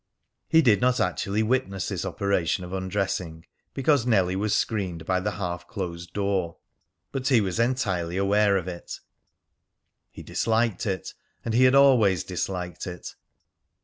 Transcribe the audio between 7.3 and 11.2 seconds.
was entirely aware of it. He disliked it,